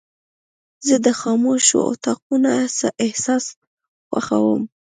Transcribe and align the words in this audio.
زه 0.87 0.95
د 1.05 1.07
خاموشو 1.19 1.79
اتاقونو 1.91 2.49
احساس 3.05 3.45
خوښوم. 4.07 4.61